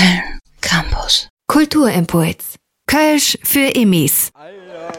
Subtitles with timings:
[0.00, 1.28] Köln Campus.
[1.46, 2.56] Kulturimpuls.
[2.86, 4.30] Kölsch für Immis.
[4.34, 4.92] Eier,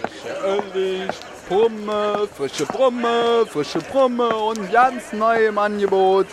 [0.00, 1.10] frische Öllig,
[1.48, 6.26] Brumme, frische Brumme, frische Brumme und ganz neu im Angebot.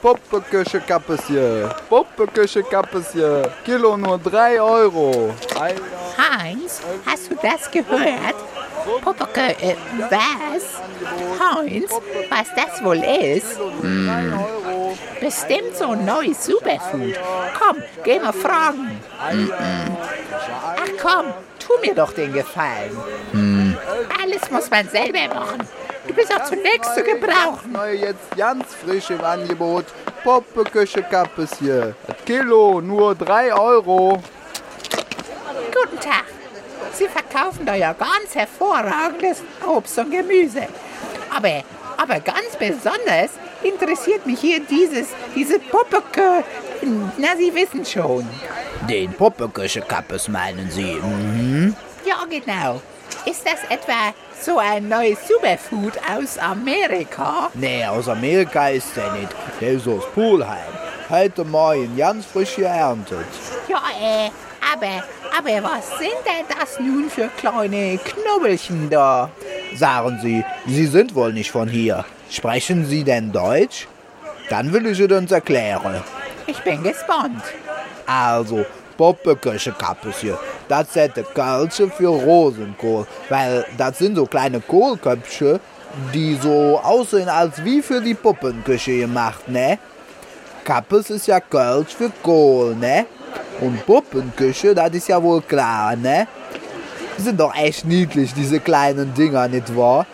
[0.00, 5.34] Puppeküche Kappesie, Puppeküche Kappesie, Kilo nur 3 Euro.
[5.60, 5.76] Eier,
[6.16, 8.36] Heinz, hast du das gehört?
[9.02, 9.76] Puppeke, äh,
[10.08, 10.80] was?
[11.40, 11.90] Heinz,
[12.30, 13.58] was das wohl ist?
[13.60, 14.65] Euro.
[15.20, 17.18] Bestimmt so ein neues Superfood.
[17.58, 19.00] Komm, geh mal fragen.
[19.18, 23.76] Ach komm, tu mir doch den Gefallen.
[24.22, 25.66] Alles muss man selber machen.
[26.06, 27.72] Du bist auch zunächst zu gebrauchen.
[27.72, 29.86] Neu jetzt ganz frisch im Angebot.
[30.22, 34.22] Puppeküche Kappesie, Kilo nur 3 Euro.
[35.72, 36.24] Guten Tag.
[36.92, 40.66] Sie verkaufen da ja ganz hervorragendes Obst und Gemüse.
[41.34, 41.62] Aber,
[41.96, 43.32] aber ganz besonders
[43.62, 46.44] interessiert mich hier dieses, diese Puppeke.
[47.18, 48.26] Na, Sie wissen schon.
[48.88, 50.94] Den Puppeküche-Kappes meinen Sie?
[50.94, 51.74] Mhm.
[52.04, 52.80] Ja, genau.
[53.24, 57.50] Ist das etwa so ein neues Superfood aus Amerika?
[57.54, 59.34] Nee, aus Amerika ist der nicht.
[59.60, 60.72] Der ist aus Poolheim.
[61.08, 63.26] Heute Morgen ganz frisch geerntet.
[63.68, 64.30] Ja, äh,
[64.72, 65.02] aber,
[65.36, 69.30] aber was sind denn das nun für kleine Knubbelchen da?
[69.74, 72.04] Sagen Sie, Sie sind wohl nicht von hier.
[72.30, 73.86] Sprechen Sie denn Deutsch?
[74.50, 76.02] Dann will ich es uns erklären.
[76.46, 77.42] Ich bin gespannt.
[78.06, 78.64] Also,
[78.96, 80.38] Puppeküche-Kappes hier.
[80.68, 83.06] Das sind die Kölsche für Rosenkohl.
[83.28, 85.60] Weil das sind so kleine Kohlköpfchen,
[86.12, 89.78] die so aussehen als wie für die Puppenküche gemacht, ne?
[90.64, 93.06] Kappes ist ja Kölsch für Kohl, ne?
[93.60, 96.26] Und Puppenküche, das ist ja wohl klar, ne?
[97.18, 100.06] Sind doch echt niedlich, diese kleinen Dinger, nicht wahr?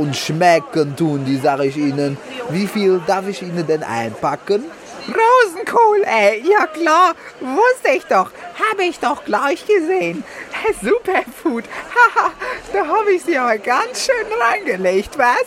[0.00, 2.16] Und schmecken tun die, sag ich Ihnen.
[2.48, 4.64] Wie viel darf ich Ihnen denn einpacken?
[5.06, 8.30] Rosenkohl, ey, ja klar, wusste ich doch,
[8.70, 10.24] habe ich doch gleich gesehen.
[10.82, 12.30] Superfood, haha,
[12.72, 15.44] da habe ich sie aber ganz schön reingelegt, was?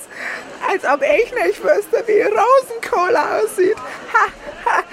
[0.69, 3.77] Als ob ich nicht wüsste, wie Rosenkohl aussieht.
[4.13, 4.27] Ha,
[4.65, 4.83] ha,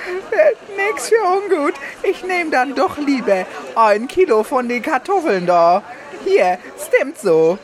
[0.75, 1.75] nix für ungut.
[2.03, 3.45] Ich nehme dann doch lieber
[3.77, 5.83] ein Kilo von den Kartoffeln da.
[6.25, 7.59] Hier, stimmt so.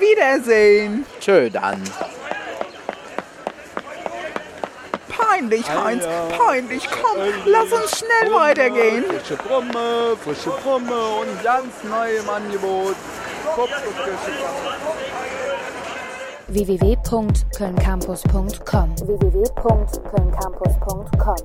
[0.00, 1.04] Wiedersehen.
[1.20, 1.82] Tschö dann.
[5.08, 6.04] Peinlich, Heinz,
[6.36, 6.88] peinlich.
[6.90, 9.04] Komm, lass uns schnell weitergehen.
[9.04, 12.94] Frische Brumme, frische Brumme und ganz neu im Angebot.
[16.48, 21.36] Www.kölncampus.com www.kölncampus.com